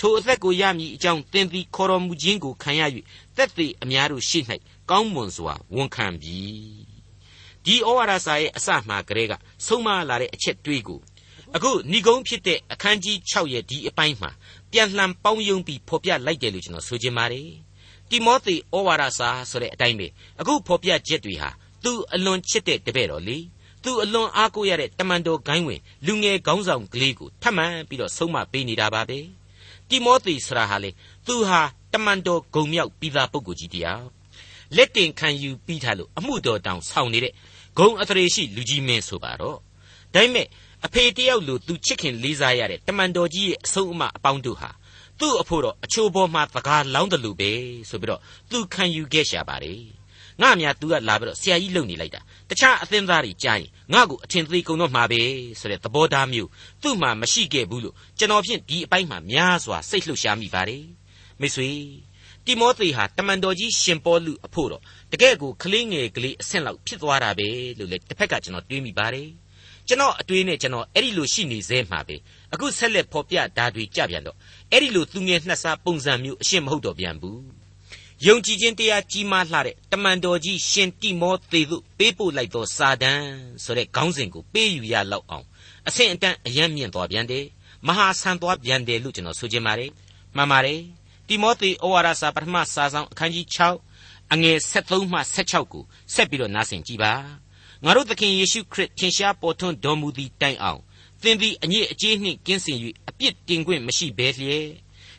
[0.00, 2.82] ထိုအသက်ကိုရမည်အကြောင်းသင်သည်ခေါ်တော်မူခြင်းကိုခံရ၍
[3.36, 4.40] သက်သေအများတို့ရှိ၌
[4.90, 6.38] ကောင်းမွန်စွာဝန်ခံပြီ
[7.64, 9.32] ဒီဩဝါဒစာရဲ့အစမှကလေးက
[9.66, 11.00] ဆုံးမလာတဲ့အချက်တွေးကို
[11.54, 14.30] အခုဏိဂုံးဖြစ်တဲ့အခန်းကြီး6ရဲ့ဒီအပိုင်းမှာ
[14.72, 17.50] ပြန်လှန်ပေါင်းယုံပြီးဖော်ပြလိုက်တယ်လို့ကျွန်တော်ဆိုချင်ပါတယ်
[18.10, 20.06] တိမောသေဩဝါဒစာဆိုတဲ့အတိုင်းပဲ
[20.40, 21.50] အခုဖော်ပြချက်တွေဟာ
[21.84, 23.38] သူအလွန်ချစ်တဲ့တပည့်တော်လေ
[23.82, 29.18] သူအလွန်အားကိုးရတဲ့တမန်တော်ဂိုင်းဝင်လူငယ်ခေါင်းဆောင်ကလေးကိုထပ်မံပြီးတော့ဆုံးမပေးနေတာပါပဲ
[29.88, 30.90] တိမောသေဆရာဟာလေ
[31.26, 31.60] သူဟာ
[31.92, 34.04] တမန်တော်ဂုံမြောက်ပြီးသားပုဂ္ဂိုလ်ကြီးတရား
[34.76, 37.32] လက်တင်ခံယူပြီးထားလို့အမှုတော်တောင်ဆောင်နေတဲ့
[37.78, 39.56] ဂုံအထရေရှိလူကြီးမင်းဆိုပါတော့
[40.14, 40.46] ဒါပေမဲ့
[40.86, 44.70] အဖေတယောက်လိုသူချစ်ခင်လေးစားရတဲ့တမန်တော်ကြီးရဲ့အဆုံးအမအပေါင်းတို့ဟာ
[45.20, 47.50] သူ့အဖို့တော့အချိုးပေါ်မှာသကားလောင်းတယ်လို့ပဲ
[47.90, 49.82] ဆိုပြီးတော့သူခံယူခဲ့ရှာပါတယ်
[50.42, 52.20] ငါများ तू ကလာပြီးတော့ဆရာကြီးလုံနေလိုက်တာ
[52.50, 55.20] တခြားအသင်းသားတွေကြားရင်ငါ့ကိုအထင်သေးကုန်တော့မှာပဲ
[55.60, 56.48] ဆိုတဲ့သဘောထားမျိုး
[56.82, 60.84] သူ့မှာမရှိခဲ့ဘူးလို့ကျွန်တော်ဖြင့်ဒီအပိုင်းမှာများစွာစိတ်လှုပ်ရှားမိပါတယ်
[61.40, 61.70] မိတ်ဆွေ
[62.46, 67.48] တိမောသေဟာတမန်တော်ကြီးရှင်ပေါလုအဖို့တော့တကယ့်ကိုကလေးငယ်ကလေးအဆင့်လောက်ဖြစ်သွားတာပဲ
[67.78, 69.28] လို့လေတစ်ဖက်ကကျွန်တော်တွေးမိပါတယ်
[69.88, 72.16] ကျွန်တော်အတွေးနဲ့ကျွန်တော်အဲ့ဒီလိုရှိနေသေးမှာပဲ
[72.52, 74.36] အခုဆက်လက်ဖော်ပြဓာတ်တွေကြပြန်တော့
[74.72, 77.57] အဲ့ဒီလိုသူငယ်နှက်စားပုံစံမျိုးအရှင်းမဟုတ်တော့ပြန်ဘူး
[78.26, 83.22] ယုံကြည်ခြင်းတရားကြီးမားလှတဲ့တမန်တော်ကြီးရှင်တိမောသေတို့ပေးပို့လိုက်သောစာတန်
[83.64, 85.46] ဆိုတဲ့ခေါင်းစဉ်ကိုပေးယူရလောက်အောင်
[85.88, 87.44] အဆင့်အတန်းအယံမြင့်သွားပြန်တယ်
[87.86, 89.90] မဟာဆန်သွားပြန်တယ်လို့ကျွန်တော်ဆိုချင်ပါတယ်
[90.36, 90.80] မှန်ပါတယ်
[91.28, 93.46] တိမောသေဩဝါဒစာပထမစာဆောင်အခန်းကြီး
[93.88, 97.12] 6အငယ်73မှ76ကိုဆက်ပြီးတော့နားဆင်ကြည့်ပါ
[97.84, 100.80] ငါတို့သခင်ယေရှုခရစ်ထင်ရှားပေါ်ထွန်းတော်မူသည့်တိုင်အောင်
[101.22, 102.78] သင်သည်အညစ်အကြေးနှင့်ကင်းစင်၍
[103.08, 104.68] အပြစ်တင်ခွင့်မရှိဘဲလျက်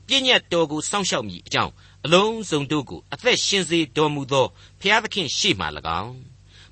[0.07, 1.71] ပြည့်ညတ်တော်ကိုစောင့်ရှောက်မိအကြောင်း
[2.05, 4.47] အလုံးစုံတို့ကိုအသက်ရှင်စေတော်မူသော
[4.81, 5.65] ဖျားသခင်ရှေ့မှ၎
[6.01, 6.15] င်း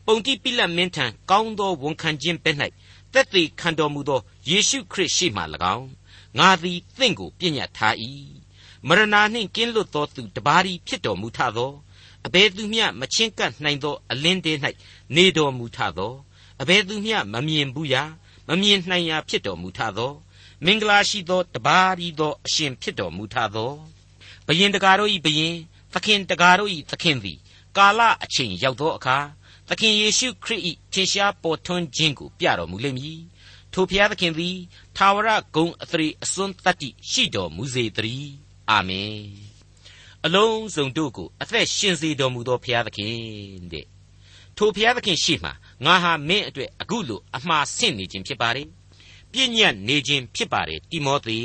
[0.05, 2.51] ပုံတိပိလတ်မင်းထံကောင်းသောဝန်ခံခြင်းပဲ၌
[3.13, 5.41] သက်သေခံတော်မူသောယေရှုခရစ်ရှေ့မှ၎
[5.75, 5.87] င်း
[6.37, 7.95] ငါသည်သင်ကိုပြည့်ညတ်ထား၏
[8.87, 11.71] မရဏနှင့်ကင်းလွတ်သောသူတပါးသည်ဖြစ်တော်မူထသော
[12.25, 14.53] အဘယ်သူမျှမချင်းကပ်နိုင်သောအလင်းတဲ၌
[15.15, 16.13] နေတော်မူထသော
[16.61, 18.03] အဘယ်သူမျှမမြင်ဘူးရာ
[18.47, 20.11] မမြင်နိုင်ရာဖြစ်တော်မူထသော
[20.65, 23.71] မင်္ဂလာရှိသောတပါးရီသောအရှင်ဖြစ်တော်မူထသော
[24.47, 25.55] ဘယင်တကာတို့၏ဘယင်
[25.93, 27.37] သခင်တကာတို့၏သခင်သည်
[27.77, 29.17] ကာလအချိန်ရောက်သောအခါ
[29.69, 30.61] သခင်ယေရှုခရစ်၏
[30.93, 33.19] ထင်ရှားပေါ်ထွန်းခြင်းကိုပြတော်မူလိမ့်မည်
[33.73, 34.57] ထိုဖျားသခင်သည်
[34.97, 38.33] သာဝရဂုံအသရေအစွန်းတတ္တိရှိတော်မူစေတည်း
[38.69, 39.21] အာမင်
[40.25, 43.15] အလုံးစုံတို့ကိုအသက်ရှင်စေတော်မူသောဖျားသခင်
[43.73, 43.85] တဲ့
[44.57, 45.51] ထိုဖျားသခင်ရှိမှ
[45.85, 48.67] ငါဟာမင်းအတွက်အခုလိုအမှားဆင့်နေခြင်းဖြစ်ပါတယ်
[49.31, 51.39] ပြည့်ညတ်နေခြင်းဖြစ်ပါတယ်တိမောသေ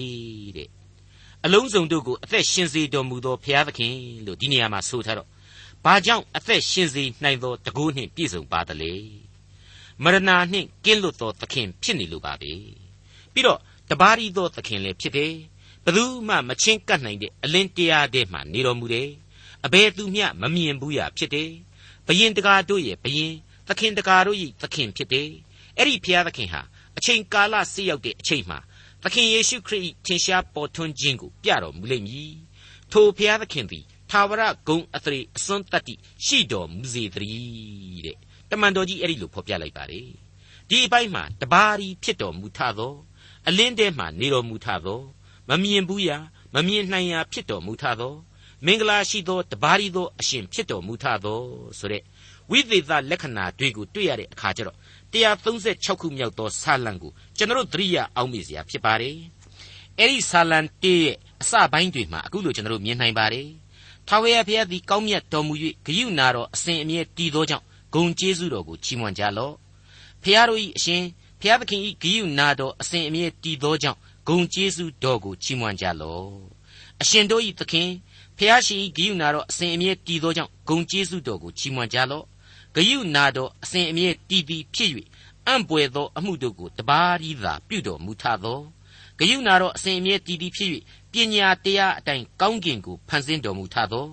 [0.56, 0.68] တဲ့
[1.46, 3.94] အလုံးစုံတို့ကိုအသက်ရှင်စေတော်မူသောဖျားသခင်
[4.26, 5.28] လို့ဒီနေရာမှာဆိုထားတော့
[5.84, 8.92] ဘာကြောင့်အသက်ရှင်စေနိုင်သောတကူနှင့်ပြည့်စုံပါသလဲ
[10.02, 12.52] မရဏနှင့်ကင်းလွတ်သောသခင်ဖြစ်နေလို့ပါပဲ
[13.32, 13.58] ပြီးတော့
[13.90, 15.32] တပါးရီသောသခင်လည်းဖြစ်တယ်
[15.84, 19.08] ဘယ်သူမှမချင်းကပ်နိုင်တဲ့အလင်းတရားထဲမှာနေတော်မူတယ်
[19.64, 21.50] အဘယ်သူမျှမမြင်ဘူးရဖြစ်တယ်
[22.06, 23.32] ဘယင်တကာတို့ရဲ့ဘယင်
[23.68, 25.28] သခင်တကာတို့၏သခင်ဖြစ်တယ်
[25.78, 26.62] အဲ့ဒီဘုရားသခင်ဟာ
[26.96, 28.58] အချိန်ကာလဆက်ရောက်တဲ့အချိန်မှာ
[29.04, 32.34] သခင်ယေရှုခရစ်ထင်ရှားပေါ်ထွန်းခြင်းကိုပြတော်မူလိမ့်မည်
[32.92, 38.16] ထိုဘုရားသခင်သည်သာဝရဂုံအသရေအစွန်းတတ္တိရှိတော်မူစေတည်းတဲ့
[38.50, 40.10] တမန်တော်ကြီးအဲ့ဒီလိုဖော်ပြလိုက်ပါတယ်
[40.68, 42.94] ဒီအပိုင်းမှာတပါးရီဖြစ်တော်မူထသော
[43.48, 45.00] အလင်းထဲမှာနေတော်မူထသော
[45.48, 46.18] မမြင်ဘူးရာ
[46.54, 48.14] မမြင်နိုင်ရာဖြစ်တော်မူထသော
[48.66, 51.40] မင်္ဂလာရှိသောတပါးရီသောအရှင်ဖြစ်တော်မူထသော
[51.78, 52.02] ဆိုတဲ့
[52.50, 54.76] ဝိသေသလက္ခဏာတွေကိုတွေ့ရတဲ့အခါကျတော့
[55.12, 59.16] 136ခုမြောက်သောဆာလံကိုကျွန်တော်သတိရအောင်မိစရာဖြစ်ပါတယ်
[59.98, 63.48] အဲ့ဒီဆာလံတေးရဲ့အစပိုင်းတွေမှာအခုလိုကျွန်တော်မြင်နိုင်ပါတယ်
[64.08, 65.54] ထာဝရဘုရားသည်ကောင်းမြတ်တော်မူ၍
[65.86, 69.54] ဂရုဏာတော်အစဉ်အမြဲတည်သောကြောင့်ဂုံကျေးဇူးတော်ကိုချီးမွမ်းကြလော့
[70.22, 71.02] ဖျားတို့၏အရှင်
[71.40, 73.98] ဖျားသခင်၏ဂိယုနာတော်အစဉ်အမြဲတည်သောကြောင့်
[74.28, 76.26] ဂုံကျေးဇူးတော်ကိုချီးမွမ်းကြလော့
[77.02, 77.88] အရှင်တို့၏သခင်
[78.38, 82.24] ဖျားရှင်၏ဂိယုနာတော်အစဉ်အမြဲတည်သောကြောင့်ဂုံကျေးဇူးတော်ကိုချီးမွမ်းကြလော့
[82.74, 84.90] ဂယုနာတော်အစဉ်အမြဲတည်တည်ဖြစ်၍
[85.46, 88.60] အံ့ပွေသောအမှုတို့ကိုတပါးရီသာပြုတော်မူထသော
[89.18, 90.70] ဂယုနာတော်အစဉ်အမြဲတည်တည်ဖြစ်၍
[91.12, 94.06] ပညာတရားအတိုင်းကောင်းကင်ကိုဖန်ဆင်းတော်မူထသော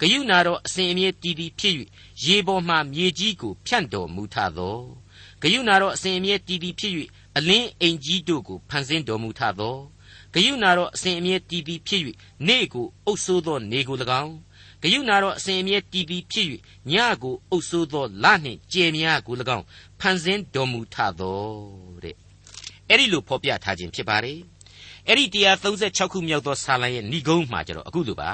[0.00, 1.74] ဂယုနာတော်အစဉ်အမြဲတည်တည်ဖြစ်၍
[2.24, 4.78] ရေပေါ်မှမြေကြီးကိုဖြန့်တော်မူထသော
[5.42, 6.92] ဂယုနာတော်အစဉ်အမြဲတည်တည်ဖြစ်၍
[7.36, 9.76] အလင်းအိမ်ကြီးတို့ကိုဖန်ဆင်းတော်မူထသော
[10.32, 12.02] ဂယုနာတော်အစဉ်အမြဲတည်တည်ဖြစ်၍
[12.46, 14.34] နေကိုအုပ်ဆိုးသောနေကို၎င်း
[14.82, 16.46] ဂယုနာတော်အစဉ်အမြဲတည်တည်ဖြစ်၍
[16.90, 16.92] ည
[17.22, 19.64] ကိုအုပ်ဆိုးသောလနှင့်ကြယ်များကို၎င်း
[20.00, 21.42] ဖန်ဆင်းတော်မူထသော
[22.04, 22.16] တဲ့
[22.88, 24.38] အဲ့ဒီလိုဖော်ပြထားခြင်းဖြစ်ပါတယ်
[25.08, 25.24] အဲ့ဒီ
[25.70, 28.30] 136ခုမြောက်သောဆာလံရဲ့ဏိဂုံးမှာကျတော့အခုလိုပါ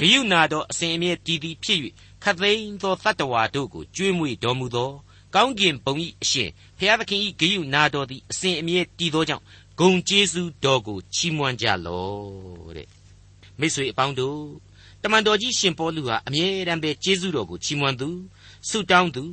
[0.00, 1.78] ဂယုနာတော်အစဉ်အမြဲတည်တည်ဖြစ်၍
[2.24, 4.90] ခသိန်းသောတတ္တဝါတို့ကိုကျွေးမွေတော်မူသော
[5.34, 9.44] ကောင်းကင်ဘုံ၏အရှင်ဖျားသခင်၏ဂယုနာတော်သည်အစဉ်အမြဲတည်သောကြောင့်
[9.80, 12.88] ဂုံကျေးဇူးတော်ကိုချီးမွမ်းကြလော့တဲ့
[13.58, 14.67] မိတ်ဆွေအပေါင်းတို့တ
[15.12, 18.08] မန်တော်ကြီးရှင်ပေါလုဟာအမြဲတမ်းပဲကျေးဇူးတော်ကိုချီးမွမ်းသူ
[18.68, 19.24] ဆုတောင်းသူ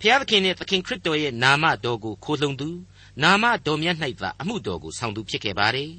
[0.00, 2.68] ဖျားသခင်နဲ့သခင်ခရစ်တော်ရဲ့နာမတော်ကိုခိုလှုံသူ
[3.22, 5.90] နာမတော်မြတ်၌သာအမှုတော်ကိုဆောင်သူဖြစ်ခဲ့ပါတယ်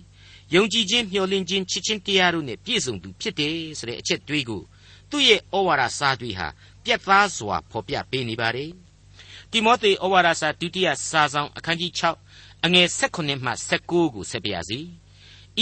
[0.53, 4.61] ယုံကြည်ခြင်းမျှော်လင့်ခြင်းချစ်ခြင်းတရားတို့နဲ့ပြည့်စုံသူဖြစ်တယ်ဆိုတဲ့အချက်တွေးကို
[5.09, 6.47] သူ့ရဲ့ဩဝါဒစာတွေဟာ
[6.83, 8.71] ပြတ်သားစွာဖော်ပြပေးနေပါတယ်
[9.51, 11.91] တိမောသေဩဝါဒစာဒုတိယစာဆောင်အခန်းကြီး
[12.27, 14.79] 6အငယ်16မှ19ကိုဆက်ပြရစီ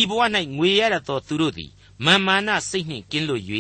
[0.02, 0.22] ဤဘဝ၌
[0.58, 1.72] ငွေရတတ်သောသူတို့သည်
[2.06, 3.44] မာမာနစိတ်နှင့်ကင်းလွတ်၍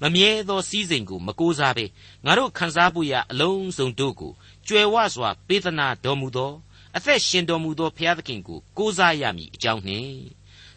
[0.00, 1.86] မမြဲသောစည်းစိမ်ကိုမကိုးစားဘဲ
[2.24, 4.32] ငါတို့ခံစားဖို့ရအလုံးစုံတို့ကို
[4.66, 6.52] ကြွယ်ဝစွာပေးသနာတော်မူသော
[6.96, 10.22] အသက်ရှင်တော်မူသောဘုရားသခင်ကိုကိုးစားရမည်အကြောင်းနှင့်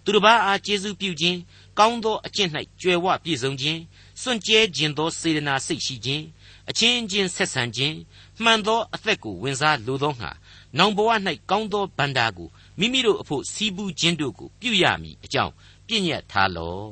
[0.03, 1.39] သူတစ်ပါးအားကျေးဇူးပြုခြင်း
[1.79, 2.49] ကောင်းသောအကျင့်၌
[2.81, 3.79] ကြွယ်ဝပြည့်စုံခြင်း
[4.21, 6.23] စွန့်ကြဲခြင်းသောစေတနာစိတ်ရှိခြင်း
[6.69, 7.95] အချင်းချင်းဆက်ဆံခြင်း
[8.43, 10.31] မှန်သောအသက်ကိုဝင်စားလိုသောငါ
[10.77, 11.09] နောင်ဘဝ၌
[11.49, 15.53] ကောင်းသောဗန္တာကိုမိမိတို့အဖို့စီးပူးခြင်းတို့ကိုပြုရမည်အကြောင်း
[15.87, 16.89] ပြည့်ညတ်ထားလော့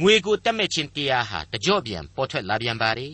[0.00, 3.08] ငွေကိုတတ်မဲ့ခြင်းတရားဟာတကြော့ပြန်ပေါ်ထွက်လာပြန်ပါ रे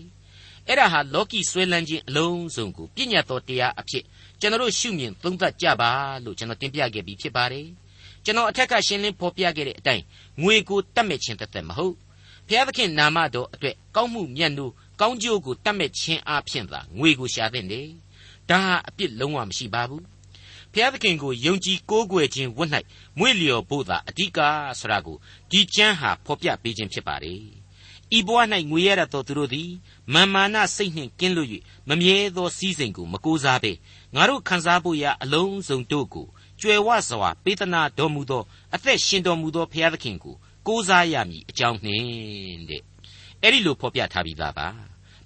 [0.66, 4.04] အဲ့ဒါဟာလောကီဆွဲလန်းခြင်းအလုံးစုံကိုပြည့်ညတ်သောတရားအဖြစ်
[4.40, 5.90] ကျွန်တော်ရှုမြင်သုံးသပ်ကြပါ
[6.24, 7.66] လို့ကျွန်တော်တင်ပြခဲ့ပြီးဖြစ်ပါတယ်
[8.24, 10.04] ကျွန်တော်အထက်ကရှင်းလင်းဖော်ပြခဲ့တဲ့အတိုင်း
[10.42, 11.94] ငွေကိုတတ်မဲ့ခြင်းတသက်မဟုတ်
[12.46, 17.88] ဘုရားသခင်နာမတော်အတွက်ကောင်းမှုမြတ်လို့ကောင်းကျိုးကိုတတ်မဲ့ခြင်းအပြင်သာငွေကိုရှာတဲ့တယ်
[18.50, 20.04] ဒါဟာအပြစ်လုံးဝမရှိပါဘူး
[20.74, 22.70] ဖျားသခင်ကိုယုံကြည်ကိုးကွယ်ခြင်းဝတ်၌
[23.18, 24.38] မွေ့လျော်ဖို့သာအဓိက
[24.80, 25.16] ဆိုတာကို
[25.50, 27.34] ဒီကျမ်းဟာဖော်ပြပေးခြင်းဖြစ်ပါလေ
[28.16, 28.38] ဤဘဝ၌
[28.70, 29.70] ငွေရတတ်သောသူတို့သည်
[30.14, 31.48] မာမာနစိတ်နှင့်ကင်းလွတ်၍
[31.88, 33.72] မမြဲသောစည်းစိမ်ကိုမကိုးစားဘဲ
[34.14, 36.26] ငါတို့ခံစားဖို့ရာအလုံးစုံတို့ကို
[36.60, 38.42] ကြွယ်ဝစွာပေးသနာတော်မူသော
[38.74, 40.34] အသက်ရှင်တော်မူသောဘုရားသခင်ကို
[40.66, 42.82] ကိုးစားရမည်အကြောင်းနှင့်တဲ့
[43.42, 44.66] အဲ့ဒီလိုဖော်ပြထားပြီးသားပါ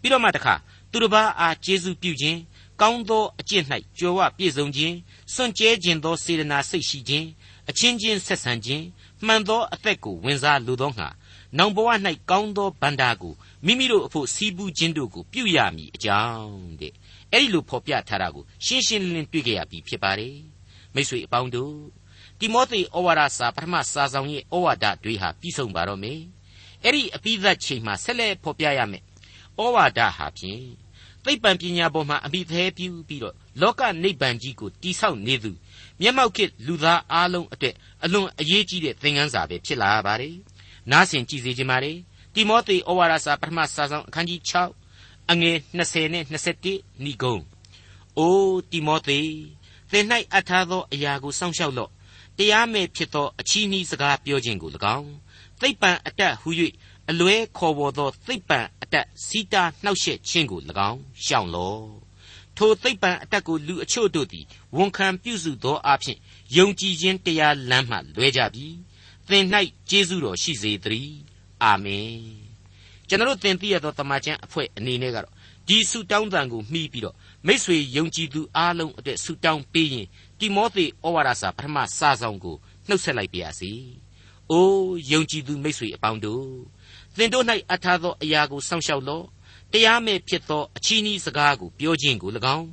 [0.01, 0.55] ပြီးတော့မှတခါ
[0.91, 2.39] သူတစ်ပါးအားကျေးဇူးပြုခြင်း
[2.81, 3.65] ကောင်းသောအကျင့်၌
[3.99, 4.97] ကြွယ်ဝပြည့်စုံခြင်း
[5.35, 7.27] စွန့်ကြဲခြင်းသောစေတနာစိတ်ရှိခြင်း
[7.71, 8.85] အချင်းချင်းဆက်ဆံခြင်း
[9.27, 11.09] မှန်သောအသက်ကိုဝင်စားလိုသောငါ
[11.59, 11.89] နောင်ဘဝ၌
[12.31, 13.35] ကောင်းသောဗန္တာကို
[13.67, 16.93] မိမိတို့အဖို့စီးပူးခြင်းတို့ကိုပြုရမည်အကြောင်းတဲ့
[17.33, 20.37] အဲ့ဒီလိုဖော်ပြထားတာကိုရှင်းရှင်းလင်းလင်းတွေ့ကြရပြီဖြစ်ပါတယ်
[20.95, 21.75] မိတ်ဆွေအပေါင်းတို့
[22.39, 26.21] တိမောသေဩဝါဒစာပထမစာဆောင်ရဲ့ဩဝါဒတွေဟာပြီးဆုံးပါတော့မယ်
[26.85, 29.03] အဲ့ဒီအပိသက်ချိန်မှာဆက်လက်ဖော်ပြရမယ်
[29.59, 30.84] ဩဝါဒဟာဖြင့်
[31.25, 35.51] သိပ္ပံပညာပေါ်မှာအမိသေးပြုပြီးတော့လောကနိဗ္ဗာန်ကြီးကိုတိဆောက်နေသူ
[36.01, 40.37] မျက်မှောက်ခေလူသားအားလုံးအတွက်အလွန်အရေးကြီးတဲ့သင်ခန်းစာပဲဖြစ်လာပါတယ်
[40.91, 41.99] နားဆင်ကြည့်စေချင်ပါတယ်
[42.35, 44.41] တိမောသေဩဝါဒစာပထမစာဆောင်အခန်းကြီး
[44.87, 47.43] 6အငယ်20နဲ့21ဏိဂုံး
[48.19, 48.37] အို
[48.71, 49.21] တိမောသေ
[49.91, 50.05] သင်၌
[50.37, 51.91] အထားသောအရာကိုစောင့်ရှောက်လော့
[52.39, 55.11] တရားမဲ့ဖြစ်သောအချီးနှီးစကားပြောခြင်းကို၎င်း
[55.61, 56.51] သိပ္ပံအတတ်ဟု၍
[57.11, 61.85] အလွဲခေါ်ဝေါ်သောသိပ္ပံအတတ်စီတာနှောက်ယှက်ခြင်းကို၎င်းရှောင်လော့
[62.57, 64.45] ထိုသိပ္ပံအတတ်ကိုလူအချို့တို့သည်
[64.77, 66.19] ဝန်ခံပြုစုသောအဖြစ်
[66.57, 68.67] ယုံကြည်ခြင်းတရားလမ်းမှလွဲကြပြီ
[69.29, 69.45] သင်၌
[69.91, 71.17] ကျေးဇူးတော်ရှိစေတည်း
[71.63, 72.19] အာမင်
[73.09, 75.35] ကျွန်တော်သင်သိရသောတမန်ကျန်အဖွဲ့အနေနဲ့ကတော့
[75.69, 80.07] ဒီဆုတောင်းတန်ကိုမှီးပြီးတော့မိษွေယုံကြည်သူအားလုံးအတွက်ဆုတောင်းပေးရင်
[80.39, 82.57] တိမောသေဩဝါဒစာပထမစာဆောင်ကို
[82.89, 83.73] နှုတ်ဆက်လိုက်ပါရစေ။
[84.51, 86.49] အိုးယုံကြည်သူမိษွေအပေါင်းတို့
[87.17, 89.25] သင်တို့၌အထားသောအရာကိုစောင့်ရှောက်လော့
[89.73, 92.69] တရားမဲ့ဖြစ်သောအချီးနှီးစကားကိုပြောခြင်းကို၎င်း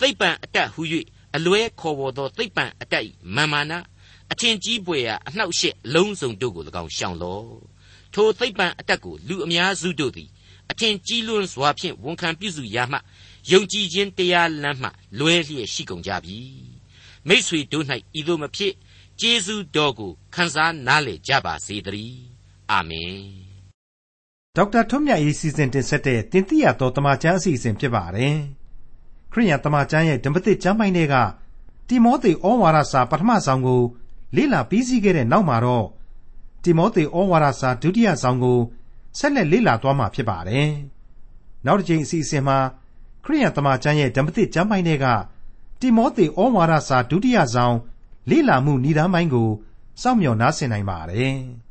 [0.00, 0.82] သိပ္ပံအတတ်ဟု၍
[1.36, 3.72] အလွဲခေါ်ပေါ်သောသိပ္ပံအတတ်မာမာန
[4.32, 7.50] အထင်ကြီးပွေရာအနှောက်အယှက်အလုံးစုံတို့ကို၎င်းရှောင်လော့
[8.14, 10.28] ထိုသိပ္ပံအတတ်ကိုလူအများစုတို့သည်
[10.70, 12.98] အထင်ကြီးလွန်းစွာဖြင့်ဝန်ခံပြုစုရမှ
[13.50, 16.38] ယုံကြည်ခြင်းတရားလမ်းမှလွဲလျက်ရှိကုန်ကြပြီ
[17.28, 17.84] မိษွေတို့၌
[18.18, 18.74] ဤသို့မဖြစ်
[19.20, 22.22] ကျေးဇူးတော်ကိုခံစားနားလေကြပါစေတည်း
[22.70, 23.47] အာမင်
[24.58, 28.36] ဒေါက်တာထွန်းမြတ်ရေးစီစဉ်တင်ဆက်တဲ့တင်ပြတော်တမချန်းအစီအစဉ်ဖြစ်ပါတယ်
[29.32, 31.14] ခရိယန်တမချန်းရဲ့ဓမ္မသစ်ကျမ်းပိုင်းတွေက
[31.88, 33.82] တိမောသေဩဝါဒစာပထမဆောင်ကို
[34.36, 35.86] လေ့လာပြီးစီးခဲ့တဲ့နောက်မှာတော့
[36.62, 38.58] တိမောသေဩဝါဒစာဒုတိယဆောင်ကို
[39.18, 40.68] ဆက်လက်လေ့လာသွားမှာဖြစ်ပါတယ်
[41.66, 42.58] နောက်တစ်ချိန်အစီအစဉ်မှာ
[43.24, 45.06] ခရိယန်တမန်ကျမ်းရဲ့ဓမ္မသစ်ကျမ်းပိုင်းတွေက
[45.80, 47.76] တိမောသေဩဝါဒစာဒုတိယဆောင်
[48.30, 49.48] လေ့လာမှုဏ္ဍာန်းပိုင်းကို
[50.02, 51.38] စောင့်မျှော်နားဆင်နိုင်ပါတယ်။